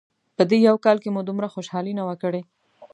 په 0.37 0.43
دې 0.49 0.57
یو 0.67 0.75
کال 0.85 0.97
مو 1.13 1.21
دومره 1.27 1.47
خوشحالي 1.53 1.93
نه 1.99 2.03
وه 2.07 2.15
کړې. 2.23 2.41